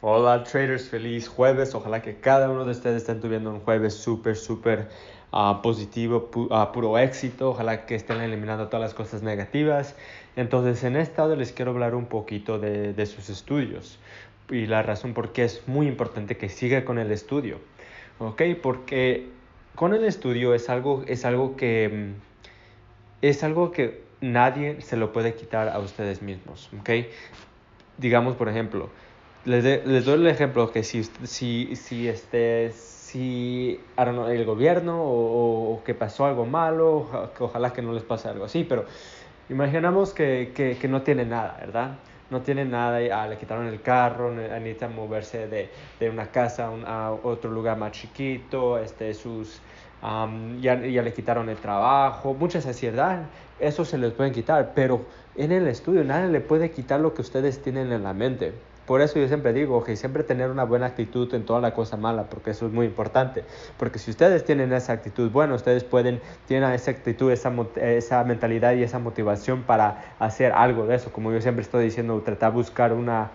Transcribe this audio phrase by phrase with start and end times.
[0.00, 1.74] Hola traders, feliz jueves.
[1.74, 4.88] Ojalá que cada uno de ustedes estén tuviendo un jueves súper, súper
[5.32, 7.50] ah, positivo, uh, puro éxito.
[7.50, 9.96] Ojalá que estén eliminando todas las cosas negativas.
[10.36, 13.98] Entonces, en este audio les quiero hablar un poquito de, de sus estudios
[14.48, 17.58] y la razón por qué es muy importante que siga con el estudio.
[18.20, 18.42] ¿Ok?
[18.62, 19.26] Porque
[19.74, 22.20] con el estudio es algo, es algo que mm,
[23.22, 26.70] es algo que nadie se lo puede quitar a ustedes mismos.
[26.78, 26.90] ¿Ok?
[27.96, 28.90] Digamos, por ejemplo,
[29.44, 32.72] les, les doy el ejemplo que si, si, si, este,
[33.08, 37.06] si el gobierno o, que pasó algo malo,
[37.38, 38.84] ojalá que no les pase algo así, pero
[39.48, 41.98] imaginamos que, que, que no tiene nada, ¿verdad?
[42.30, 47.12] No tiene nada, ah, le quitaron el carro, necesitan moverse de, de una casa a,
[47.12, 49.62] otro lugar más chiquito, este, sus,
[50.60, 53.26] ya, ya, le quitaron el trabajo, muchas ansiedades,
[53.58, 57.22] eso se les pueden quitar, pero en el estudio nadie le puede quitar lo que
[57.22, 58.52] ustedes tienen en la mente.
[58.88, 61.98] Por eso yo siempre digo que siempre tener una buena actitud en toda la cosa
[61.98, 63.44] mala, porque eso es muy importante.
[63.76, 68.72] Porque si ustedes tienen esa actitud bueno, ustedes pueden, tienen esa actitud, esa, esa mentalidad
[68.72, 71.12] y esa motivación para hacer algo de eso.
[71.12, 73.30] Como yo siempre estoy diciendo, tratar de buscar una,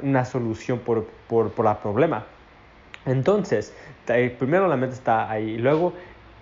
[0.00, 2.24] una solución por, por, por el problema.
[3.04, 3.74] Entonces,
[4.38, 5.58] primero la mente está ahí.
[5.58, 5.92] Luego,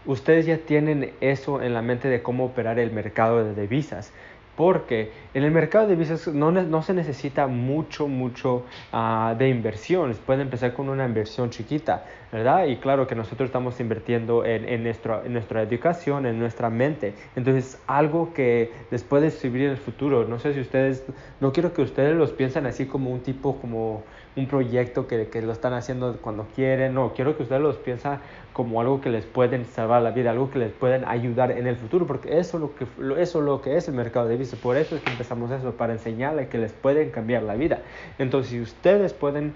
[0.04, 4.12] ustedes ya tienen eso en la mente de cómo operar el mercado de divisas
[4.60, 10.18] porque en el mercado de divisas no, no se necesita mucho, mucho uh, de inversiones.
[10.18, 12.66] Pueden empezar con una inversión chiquita, ¿verdad?
[12.66, 17.14] Y claro que nosotros estamos invirtiendo en, en, nuestra, en nuestra educación, en nuestra mente.
[17.36, 20.28] Entonces, algo que les puede servir en el futuro.
[20.28, 21.06] No sé si ustedes,
[21.40, 24.02] no quiero que ustedes los piensen así como un tipo, como
[24.36, 26.92] un proyecto que, que lo están haciendo cuando quieren.
[26.92, 28.18] No, quiero que ustedes los piensen
[28.52, 31.76] como algo que les pueden salvar la vida, algo que les pueden ayudar en el
[31.76, 32.84] futuro, porque eso es lo que,
[33.20, 34.49] eso es, lo que es el mercado de divisas.
[34.56, 37.82] Por eso es que empezamos eso, para enseñarles que les pueden cambiar la vida.
[38.18, 39.54] Entonces, si ustedes pueden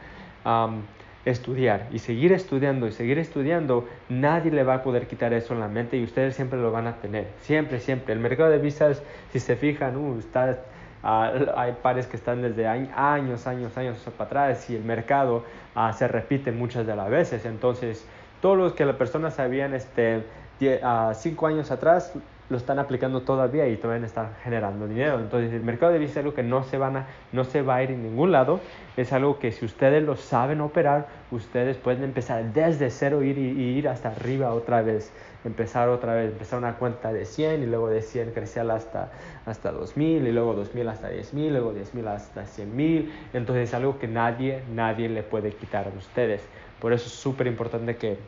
[1.24, 5.60] estudiar y seguir estudiando y seguir estudiando, nadie le va a poder quitar eso en
[5.60, 7.28] la mente y ustedes siempre lo van a tener.
[7.38, 8.12] Siempre, siempre.
[8.12, 10.58] El mercado de divisas, si se fijan, uh, está
[11.06, 15.44] Ah, hay pares que están desde años, años, años para atrás y el mercado
[15.74, 17.44] ah, se repite muchas de las veces.
[17.44, 18.08] Entonces,
[18.40, 20.24] todos los que la persona sabían este,
[20.62, 22.14] uh, cinco años atrás
[22.50, 25.18] lo están aplicando todavía y todavía están generando dinero.
[25.18, 27.76] Entonces el mercado de divisas es algo que no se, van a, no se va
[27.76, 28.60] a ir en ningún lado.
[28.96, 33.78] Es algo que si ustedes lo saben operar, ustedes pueden empezar desde cero ir y,
[33.78, 35.10] ir hasta arriba otra vez.
[35.44, 39.10] Empezar otra vez, empezar una cuenta de 100 y luego de 100 crecer hasta,
[39.44, 43.12] hasta 2000 y luego 2000 hasta 10000, luego 10000 hasta 100,000.
[43.32, 46.42] Entonces es algo que nadie, nadie le puede quitar a ustedes.
[46.80, 48.18] Por eso es súper importante que,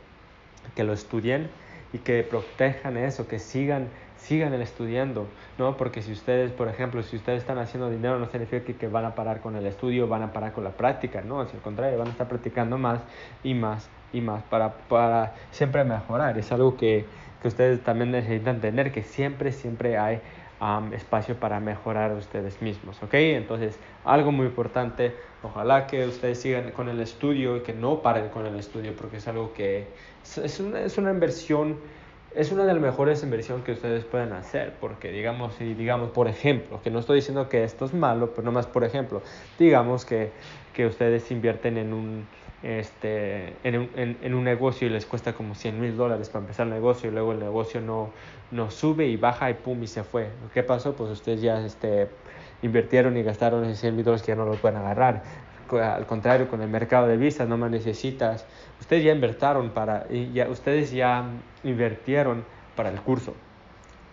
[0.75, 1.49] que lo estudien
[1.93, 3.89] y que protejan eso, que sigan
[4.27, 5.77] sigan estudiando, ¿no?
[5.77, 9.05] Porque si ustedes, por ejemplo, si ustedes están haciendo dinero, no significa que, que van
[9.05, 11.41] a parar con el estudio, van a parar con la práctica, ¿no?
[11.41, 13.01] Al contrario, van a estar practicando más
[13.45, 16.39] y más y más para, para siempre mejorar.
[16.39, 17.05] Es algo que,
[17.41, 20.21] que ustedes también necesitan tener, que siempre, siempre hay
[20.93, 23.15] espacio para mejorar ustedes mismos, ¿ok?
[23.15, 28.31] Entonces, algo muy importante, ojalá que ustedes sigan con el estudio y que no paren
[28.31, 29.87] con el estudio, porque es algo que
[30.43, 31.79] es una, es una inversión
[32.37, 36.29] es una de las mejores inversiones que ustedes pueden hacer, porque digamos, si digamos, por
[36.29, 39.23] ejemplo, que no estoy diciendo que esto es malo, pero nomás por ejemplo,
[39.59, 40.33] digamos que,
[40.75, 42.27] que ustedes invierten en un,
[42.63, 46.67] este, en un, en, un negocio y les cuesta como 100 mil dólares para empezar
[46.67, 48.11] el negocio y luego el negocio no,
[48.51, 50.29] no sube y baja y pum y se fue.
[50.53, 50.95] ¿Qué pasó?
[50.95, 52.09] Pues ustedes ya este,
[52.61, 55.23] invirtieron y gastaron esos 100 mil dólares que ya no los pueden agarrar
[55.73, 58.47] al contrario, con el mercado de visas no más necesitas.
[58.81, 61.25] Ustedes ya invirtieron para, ya, ustedes ya
[61.65, 62.45] invirtieron
[62.75, 63.35] para el curso.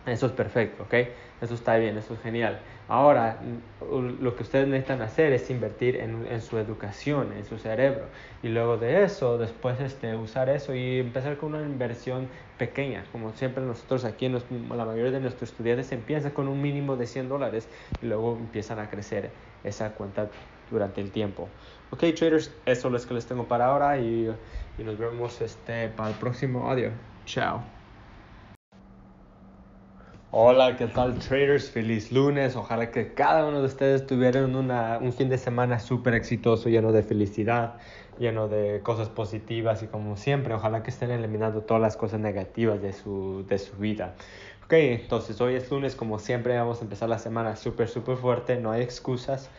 [0.05, 0.93] Eso es perfecto, ¿ok?
[1.41, 2.59] Eso está bien, eso es genial.
[2.89, 3.37] Ahora,
[3.81, 8.05] lo que ustedes necesitan hacer es invertir en, en, su educación, en su cerebro.
[8.43, 12.27] Y luego de eso, después este, usar eso y empezar con una inversión
[12.57, 13.05] pequeña.
[13.11, 17.29] Como siempre nosotros aquí, la mayoría de nuestros estudiantes empiezan con un mínimo de 100
[17.29, 17.67] dólares
[18.01, 19.31] y luego empiezan a crecer
[19.63, 20.29] esa cuenta
[20.73, 21.55] durante el tiempo.
[21.91, 24.27] Ok, traders, eso es lo que les tengo para ahora y,
[24.77, 26.91] y nos vemos este, para el próximo audio.
[27.25, 27.63] Chao.
[30.35, 31.69] Hola, ¿qué tal traders?
[31.71, 32.55] Feliz lunes.
[32.55, 36.91] Ojalá que cada uno de ustedes tuvieran una, un fin de semana súper exitoso, lleno
[36.91, 37.77] de felicidad,
[38.17, 42.81] lleno de cosas positivas y como siempre, ojalá que estén eliminando todas las cosas negativas
[42.81, 44.15] de su, de su vida.
[44.63, 48.57] Ok, entonces hoy es lunes, como siempre, vamos a empezar la semana súper, súper fuerte,
[48.59, 49.51] no hay excusas.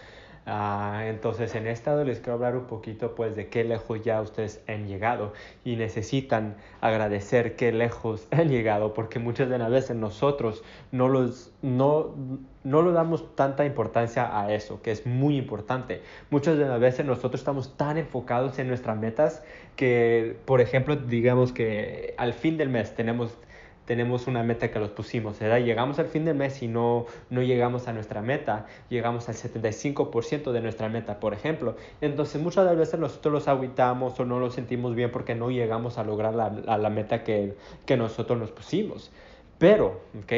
[0.46, 4.62] Ah, entonces en esta les quiero hablar un poquito pues de qué lejos ya ustedes
[4.69, 5.32] han llegado
[5.64, 10.62] y necesitan agradecer qué lejos han llegado porque muchas de las veces nosotros
[10.93, 12.14] no los no
[12.62, 16.00] no le damos tanta importancia a eso, que es muy importante.
[16.31, 19.43] Muchas de las veces nosotros estamos tan enfocados en nuestras metas
[19.76, 23.37] que, por ejemplo, digamos que al fin del mes tenemos
[23.84, 25.38] tenemos una meta que los pusimos.
[25.40, 30.52] Llegamos al fin del mes y no, no llegamos a nuestra meta, llegamos al 75%
[30.52, 31.76] de nuestra meta, por ejemplo.
[32.00, 36.04] Entonces muchas veces nosotros los aguitamos o no los sentimos bien porque no llegamos a
[36.04, 39.10] lograr la, la meta que, que nosotros nos pusimos.
[39.58, 40.32] Pero, ¿ok?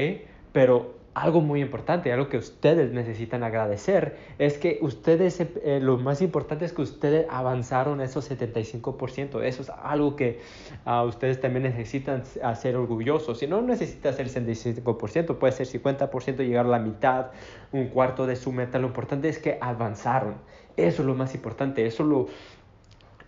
[0.53, 6.21] Pero algo muy importante, algo que ustedes necesitan agradecer, es que ustedes, eh, lo más
[6.21, 9.43] importante es que ustedes avanzaron esos 75%.
[9.43, 10.41] Eso es algo que
[10.85, 13.39] uh, ustedes también necesitan hacer orgullosos.
[13.39, 17.29] Si no necesita ser 65%, puede ser 50%, llegar a la mitad,
[17.73, 18.79] un cuarto de su meta.
[18.79, 20.35] Lo importante es que avanzaron.
[20.77, 21.87] Eso es lo más importante.
[21.87, 22.27] Eso lo,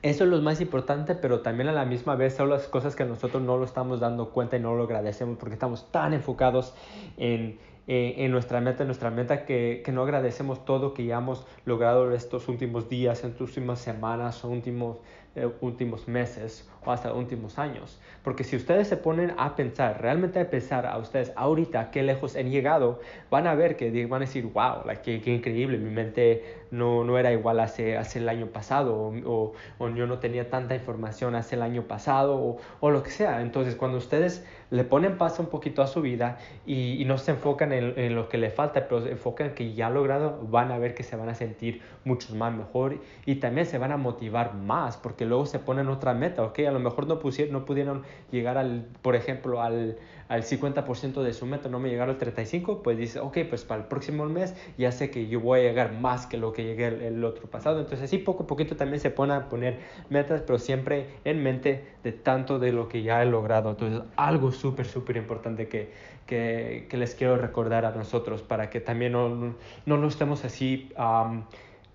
[0.03, 3.07] eso es lo más importante, pero también a la misma vez son las cosas que
[3.07, 6.75] nosotros no lo estamos dando cuenta y no lo agradecemos porque estamos tan enfocados
[7.17, 7.59] en,
[7.89, 11.47] eh, en nuestra meta, en nuestra meta, que, que, no agradecemos todo que ya hemos
[11.65, 14.99] logrado estos últimos días, en estas últimas semanas últimos,
[15.35, 17.99] eh, últimos meses o hasta últimos años.
[18.23, 22.37] Porque si ustedes se ponen a pensar, realmente a pensar a ustedes ahorita qué lejos
[22.37, 23.01] han llegado,
[23.31, 27.05] van a ver que van a decir, wow, like, qué, qué, increíble, mi mente no,
[27.05, 31.35] no era igual hace, hace el año pasado o, o, yo no tenía tanta información
[31.35, 33.41] hace el año pasado o, o, lo que sea.
[33.41, 37.31] Entonces, cuando ustedes le ponen paso un poquito a su vida y, y no se
[37.33, 40.39] enfocan en en, lo que le falta, pero se enfocan en que ya ha logrado,
[40.49, 43.93] van a ver que se van a sentir mucho más mejor y también se van
[43.93, 46.61] a motivar más porque luego se ponen otra meta, ¿ok?
[46.61, 49.99] A lo mejor no, pusieron, no pudieron llegar al, por ejemplo, al,
[50.29, 53.83] al 50% de su meta, no me llegaron al 35%, pues dice, ok, pues para
[53.83, 56.87] el próximo mes ya sé que yo voy a llegar más que lo que llegué
[56.87, 57.81] el, otro pasado.
[57.81, 59.79] Entonces así poco a poquito también se pone a poner
[60.11, 63.71] metas, pero siempre en mente de tanto de lo que ya he logrado.
[63.71, 65.93] Entonces algo súper, súper importante que,
[66.27, 70.91] que, que les quiero recordar a nosotros para que también no, no, no estemos así
[70.99, 71.43] um,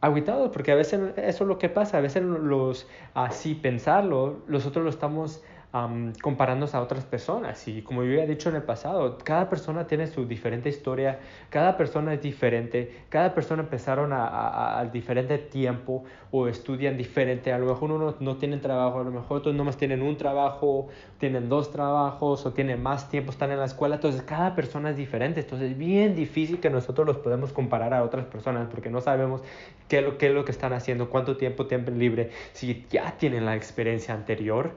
[0.03, 4.83] aguitados, porque a veces eso es lo que pasa, a veces los así pensarlo, nosotros
[4.83, 5.41] lo estamos
[5.73, 7.67] um, comparándose a otras personas.
[7.67, 11.19] Y como yo ya he dicho en el pasado, cada persona tiene su diferente historia,
[11.49, 17.51] cada persona es diferente, cada persona empezaron a, diferente tiempo o estudian diferente.
[17.51, 20.87] A lo mejor uno no, tiene trabajo, a lo mejor otros nomás tienen un trabajo,
[21.17, 23.95] tienen dos trabajos o tienen más tiempo, están en la escuela.
[23.95, 25.39] Entonces cada persona es diferente.
[25.41, 29.41] Entonces es bien difícil que nosotros los podemos comparar a otras personas porque no sabemos
[29.87, 33.55] qué qué es lo que están haciendo, cuánto tiempo tienen libre, si ya tienen la
[33.55, 34.71] experiencia anterior.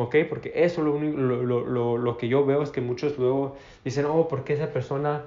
[0.00, 0.16] ¿Ok?
[0.28, 4.28] Porque eso lo, lo, lo, lo, que yo veo es que muchos luego dicen, oh,
[4.28, 5.24] ¿por qué esa persona,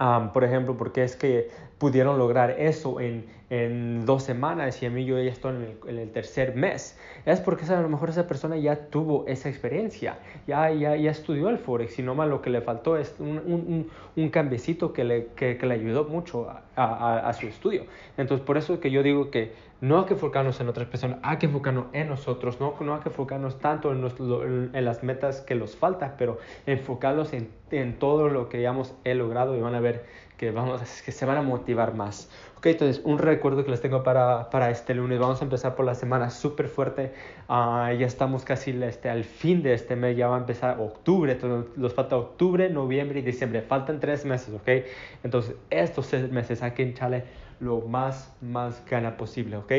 [0.00, 1.48] um, por ejemplo, por qué es que
[1.78, 5.78] pudieron lograr eso en, en dos semanas y a mí yo ya estoy en el,
[5.88, 6.98] en el, tercer mes.
[7.26, 11.48] Es porque a lo mejor esa persona ya tuvo esa experiencia, ya, ya, ya estudió
[11.48, 15.26] el Forex y más lo que le faltó es un, un, un cambecito que le,
[15.36, 17.84] que, que, le ayudó mucho a, a, a, su estudio.
[18.16, 21.36] Entonces por eso que yo digo que no hay que enfocarnos en otras personas, hay
[21.36, 25.40] que enfocarnos en nosotros, no, no hay que enfocarnos tanto en, los, en las metas
[25.40, 29.74] que nos faltan, pero enfocarlos en, en todo lo que ya hemos logrado y van
[29.74, 30.04] a ver
[30.36, 32.30] que, vamos, que se van a motivar más.
[32.58, 35.18] Ok, entonces un recuerdo que les tengo para, para este lunes.
[35.18, 37.12] Vamos a empezar por la semana súper fuerte.
[37.48, 40.16] Uh, ya estamos casi este, al fin de este mes.
[40.16, 41.32] Ya va a empezar octubre.
[41.32, 43.62] Entonces nos falta octubre, noviembre y diciembre.
[43.62, 44.86] Faltan tres meses, ok.
[45.22, 47.24] Entonces estos tres meses hay que echarle
[47.60, 49.72] lo más, más gana posible, ok.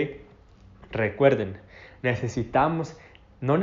[0.92, 1.58] Recuerden,
[2.02, 2.98] necesitamos
[3.42, 3.60] no,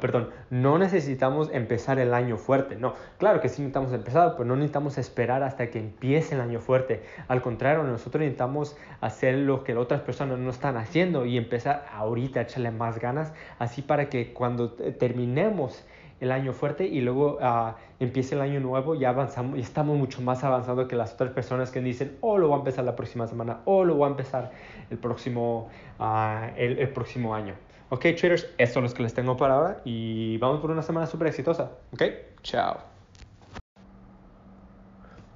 [0.00, 2.76] perdón, no necesitamos empezar el año fuerte.
[2.76, 6.60] No, claro que sí necesitamos empezar, pero no necesitamos esperar hasta que empiece el año
[6.60, 7.02] fuerte.
[7.28, 12.40] Al contrario, nosotros necesitamos hacer lo que otras personas no están haciendo y empezar ahorita
[12.40, 15.86] a echarle más ganas, así para que cuando terminemos
[16.20, 20.22] el año fuerte y luego uh, empiece el año nuevo, ya avanzamos y estamos mucho
[20.22, 23.26] más avanzados que las otras personas que dicen, oh, lo voy a empezar la próxima
[23.26, 24.52] semana, oh, lo voy a empezar
[24.90, 25.68] el próximo,
[25.98, 27.54] uh, el, el próximo año.
[27.90, 31.06] Ok, traders, eso es lo que les tengo para ahora y vamos por una semana
[31.06, 31.72] súper exitosa.
[31.92, 32.02] Ok,
[32.42, 32.78] chao.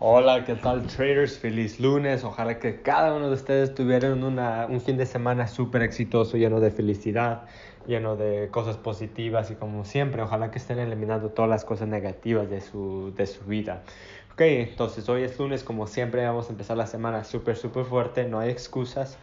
[0.00, 1.38] Hola, ¿qué tal traders?
[1.38, 2.22] Feliz lunes.
[2.22, 6.60] Ojalá que cada uno de ustedes tuvieran una, un fin de semana súper exitoso, lleno
[6.60, 7.42] de felicidad,
[7.88, 12.48] lleno de cosas positivas y como siempre, ojalá que estén eliminando todas las cosas negativas
[12.48, 13.82] de su, de su vida.
[14.32, 18.24] Ok, entonces hoy es lunes, como siempre, vamos a empezar la semana súper, súper fuerte,
[18.28, 19.18] no hay excusas.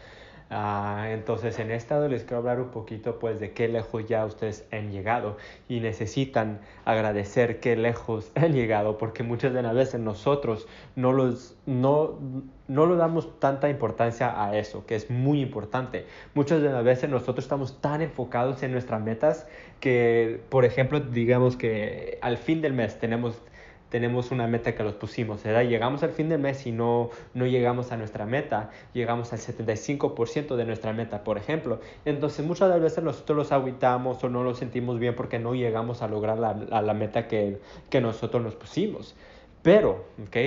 [0.51, 4.63] Ah, entonces en estado les quiero hablar un poquito pues de qué lejos ya ustedes
[4.71, 5.37] han llegado
[5.67, 11.55] y necesitan agradecer qué lejos han llegado porque muchas de las veces nosotros no los
[11.65, 12.19] no
[12.67, 16.05] no le damos tanta importancia a eso, que es muy importante.
[16.33, 19.47] Muchas de las veces nosotros estamos tan enfocados en nuestras metas
[19.79, 23.39] que, por ejemplo, digamos que al fin del mes tenemos
[23.89, 25.63] tenemos una meta que los pusimos, ¿verdad?
[25.63, 30.55] Llegamos al fin del mes y no, no llegamos a nuestra meta, llegamos al 75%
[30.55, 31.79] de nuestra meta, por ejemplo.
[32.03, 35.53] Entonces muchas de las veces nosotros los aguitamos o no los sentimos bien porque no
[35.55, 39.15] llegamos a lograr la, la meta que, que nosotros nos pusimos.
[39.61, 40.37] Pero, ¿ok?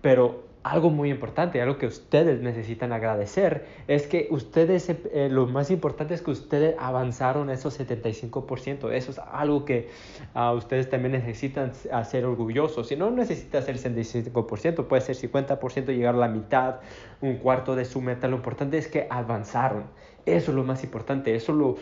[0.00, 5.70] Pero algo muy importante, algo que ustedes necesitan agradecer, es que ustedes, eh, lo más
[5.70, 8.92] importante es que ustedes avanzaron esos 75%.
[8.92, 9.88] Eso es algo que
[10.34, 12.88] uh, ustedes también necesitan hacer orgullosos.
[12.88, 16.76] Si no necesita hacer 65%, puede ser 50%, llegar a la mitad,
[17.20, 18.28] un cuarto de su meta.
[18.28, 19.84] Lo importante es que avanzaron.
[20.26, 21.34] Eso es lo más importante.
[21.34, 21.76] Eso lo,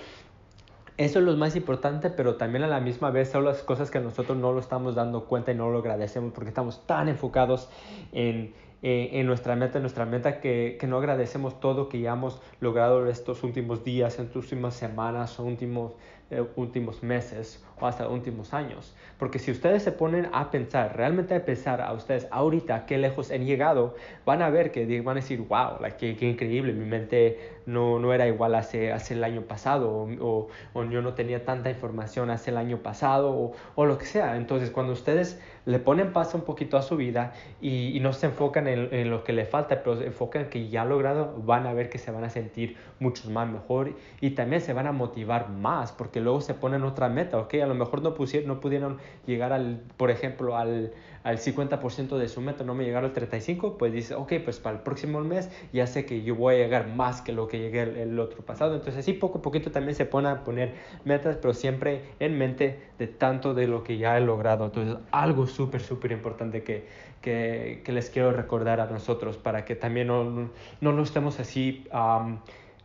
[0.97, 4.01] eso es lo más importante, pero también a la misma vez son las cosas que
[4.01, 7.69] nosotros no lo estamos dando cuenta y no lo agradecemos porque estamos tan enfocados
[8.13, 12.13] en eh, en nuestra meta, en nuestra meta que, que, no agradecemos todo que ya
[12.13, 15.93] hemos logrado estos últimos días, en estas últimas semanas últimos,
[16.31, 18.95] eh, últimos meses o hasta últimos años.
[19.19, 23.31] Porque si ustedes se ponen a pensar, realmente a pensar a ustedes ahorita qué lejos
[23.31, 23.95] han llegado,
[24.25, 28.13] van a ver que van a decir, wow, like, qué, increíble, mi mente no, no
[28.13, 32.51] era igual hace, hace el año pasado o, o, yo no tenía tanta información hace
[32.51, 34.37] el año pasado o, o, lo que sea.
[34.37, 38.27] Entonces cuando ustedes le ponen paso un poquito a su vida y, y no se
[38.27, 41.67] enfocan en, en, lo que le falta, pero se enfocan en que ya logrado, van
[41.67, 44.93] a ver que se van a sentir mucho más mejor y también se van a
[44.93, 47.55] motivar más porque luego se ponen otra meta, ¿ok?
[47.63, 52.29] A lo mejor no, pusieron, no pudieron llegar al, por ejemplo, al, al 50% de
[52.29, 55.51] su meta, no me llegaron al 35%, pues dice, ok, pues para el próximo mes
[55.73, 58.75] ya sé que yo voy a llegar más que lo que llegué el, otro pasado.
[58.75, 60.75] Entonces así poco a poquito también se pone a poner
[61.05, 64.65] metas, pero siempre en mente de tanto de lo que ya he logrado.
[64.65, 66.87] Entonces algo súper, súper importante que,
[67.21, 71.87] que, que, les quiero recordar a nosotros para que también no, no, no estemos así...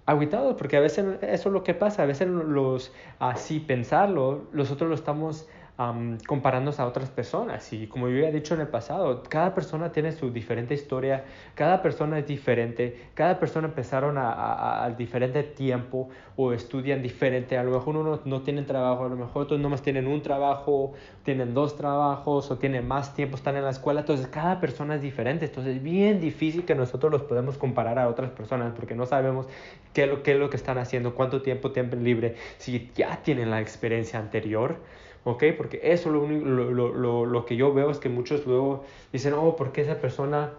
[0.05, 4.89] aguitados, porque a veces eso es lo que pasa, a veces los así pensarlo, nosotros
[4.89, 7.71] lo estamos um, comparándose a otras personas.
[7.73, 11.25] Y como yo ya he dicho en el pasado, cada persona tiene su diferente historia,
[11.53, 17.57] cada persona es diferente, cada persona empezaron a, diferente tiempo o estudian diferente.
[17.57, 20.93] A lo mejor uno no, tiene trabajo, a lo mejor otros nomás tienen un trabajo,
[21.23, 24.01] tienen dos trabajos o tienen más tiempo, están en la escuela.
[24.01, 25.45] Entonces cada persona es diferente.
[25.45, 29.47] Entonces es bien difícil que nosotros los podemos comparar a otras personas porque no sabemos
[29.93, 33.49] qué lo, qué es lo que están haciendo, cuánto tiempo tienen libre, si ya tienen
[33.49, 34.77] la experiencia anterior.
[35.25, 35.43] ¿Ok?
[35.57, 39.55] Porque eso lo, lo, lo, lo, que yo veo es que muchos luego dicen, oh,
[39.57, 40.53] ¿por qué esa persona,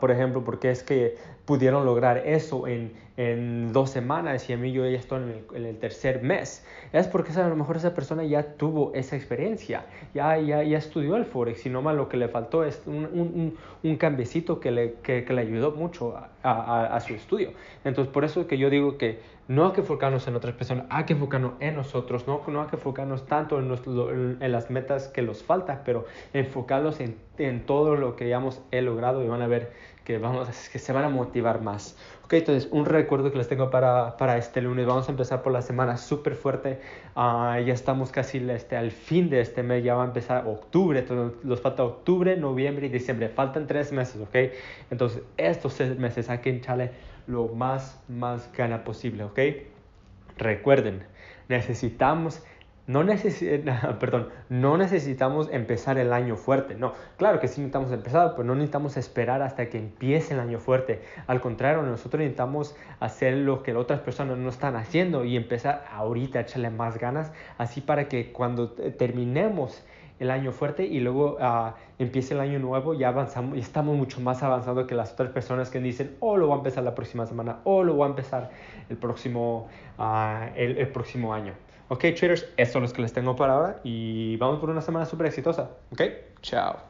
[0.00, 4.56] por ejemplo, por qué es que pudieron lograr eso en, en dos semanas y a
[4.56, 5.22] mí yo ya estoy
[5.54, 6.64] en el, tercer mes.
[6.92, 11.16] Es porque a lo mejor esa persona ya tuvo esa experiencia, ya, ya, ya estudió
[11.16, 14.94] el Forex y nomás lo que le faltó es un, un, un cambecito que le,
[15.02, 17.52] que, que, le ayudó mucho a, a, su estudio.
[17.84, 19.18] Entonces por eso que yo digo que
[19.48, 22.68] no hay que enfocarnos en otras personas, hay que enfocarnos en nosotros, no, no hay
[22.68, 27.66] que enfocarnos tanto en, nuestro, en, las metas que nos faltan, pero enfocarlos en, en
[27.66, 29.72] todo lo que ya hemos logrado y van a ver
[30.10, 31.96] que, vamos, que se van a motivar más.
[32.24, 34.84] Ok, entonces un recuerdo que les tengo para, para este lunes.
[34.84, 36.80] Vamos a empezar por la semana súper fuerte.
[37.14, 40.98] Uh, ya estamos casi este, al fin de este mes, ya va a empezar octubre.
[40.98, 43.28] Entonces nos falta octubre, noviembre y diciembre.
[43.28, 44.52] Faltan tres meses, ok.
[44.90, 46.90] Entonces estos seis meses hay que echarle
[47.28, 49.38] lo más, más gana posible, ok.
[50.38, 51.04] Recuerden,
[51.48, 52.42] necesitamos
[52.90, 53.04] no,
[54.00, 58.54] perdón, no necesitamos empezar el año fuerte, no, claro que sí necesitamos empezar, pero no
[58.54, 61.02] necesitamos esperar hasta que empiece el año fuerte.
[61.28, 66.40] Al contrario, nosotros necesitamos hacer lo que otras personas no están haciendo y empezar ahorita
[66.40, 69.84] a echarle más ganas, así para que cuando terminemos
[70.18, 74.20] el año fuerte y luego uh, empiece el año nuevo, ya avanzamos y estamos mucho
[74.20, 77.24] más avanzados que las otras personas que dicen, oh, lo voy a empezar la próxima
[77.24, 78.50] semana, o oh, lo voy a empezar
[78.88, 79.68] el próximo,
[80.56, 81.54] el, el próximo año.
[81.92, 85.06] Ok, traders, estos son los que les tengo para ahora y vamos por una semana
[85.06, 85.70] súper exitosa.
[85.90, 86.02] Ok,
[86.40, 86.89] chao.